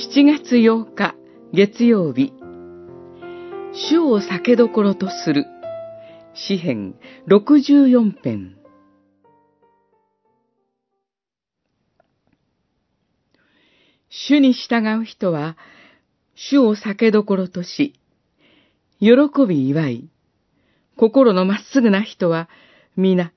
[0.00, 1.14] 7月8日
[1.52, 2.32] 月曜日。
[3.90, 5.44] 主を酒どころとする。
[6.32, 6.94] 詩編
[7.28, 8.56] 64編。
[14.08, 15.58] 主に従う人は
[16.34, 17.92] 主を酒どころとし
[19.00, 19.10] 喜
[19.46, 20.08] び祝い。
[20.96, 22.48] 心のまっすぐな人は
[22.96, 23.34] 皆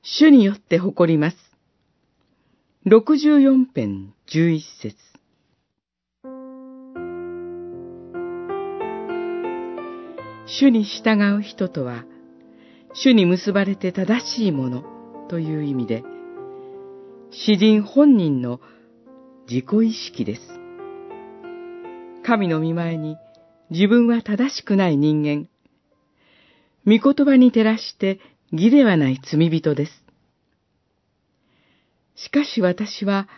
[0.00, 1.36] 主によって誇ります。
[2.86, 5.07] 64編11節。
[10.50, 12.04] 主に従う人とは、
[12.94, 14.82] 主に結ばれて正しいもの
[15.28, 16.02] という意味で、
[17.30, 18.58] 詩人本人の
[19.46, 20.40] 自己意識です。
[22.24, 23.18] 神の見前に
[23.70, 25.48] 自分は正しくない人間、
[26.86, 28.18] 御言葉に照らして
[28.50, 29.92] 義ではない罪人です。
[32.16, 33.28] しかし私は、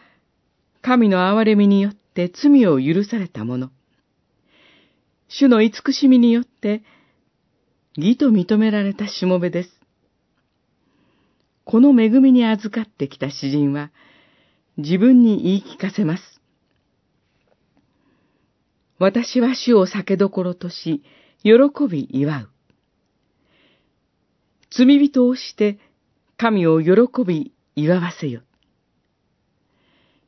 [0.80, 3.70] 神の憐れみによって罪を許された者、
[5.28, 6.82] 主の慈しみによって
[7.96, 9.80] 義と認められたしもべです。
[11.64, 13.90] この恵みに預かってきた詩人は、
[14.76, 16.40] 自分に言い聞かせます。
[18.98, 21.02] 私は主を酒どころとし、
[21.42, 21.52] 喜
[21.90, 22.50] び祝う。
[24.70, 25.78] 罪人をして
[26.36, 28.42] 神を喜び祝わせよ。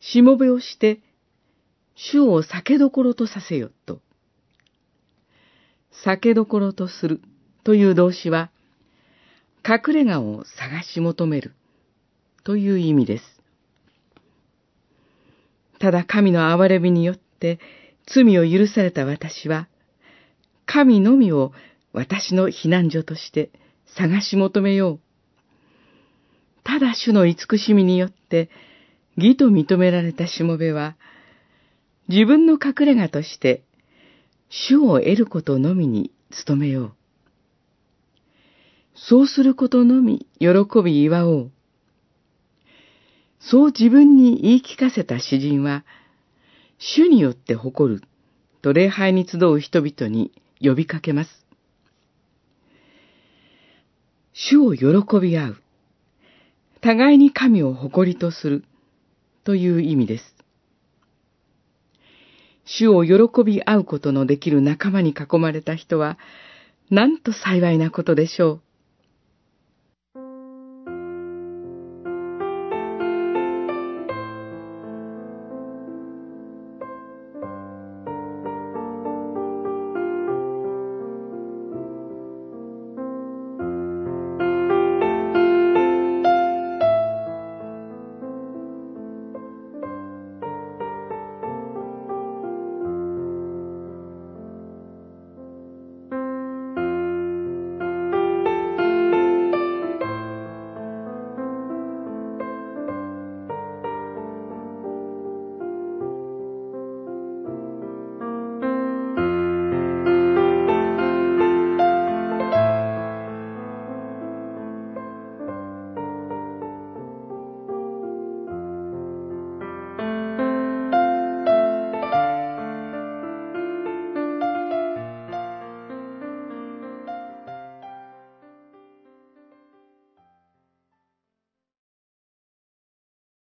[0.01, 1.01] しもべをして
[1.95, 4.01] 主を酒どころとさせよと。
[6.05, 7.21] 酒どころとする
[7.65, 8.51] という動詞は、
[9.67, 11.55] 隠れ家を探し求める
[12.45, 13.25] という意味です。
[15.79, 17.59] ただ神の憐れみによって
[18.07, 19.69] 罪を許された私は、
[20.67, 21.53] 神のみを
[21.93, 23.51] 私の避難所として
[23.97, 25.01] 探し求めよう。
[26.65, 28.49] ただ主の慈しみによって、
[29.17, 30.97] 義と認められたしもべは、
[32.09, 33.63] 自分の隠れ家として、
[34.49, 36.13] 主を得ることのみに
[36.47, 37.02] 努めよう。
[38.95, 40.49] そうすることのみ喜
[40.85, 41.51] び祝おう。
[43.41, 45.85] そう自分に言い聞かせた詩人は、
[46.79, 48.03] 主によって誇る
[48.63, 51.31] と礼拝に集う人々に呼びかけます。
[54.33, 55.57] 主を喜び合う。
[56.81, 58.65] 互いに神を誇りとする。
[59.45, 60.25] という意味です。
[62.65, 66.19] 主を喜び合うことのできる仲間に囲まれた人は、
[66.91, 68.63] なんと幸いなことでしょう。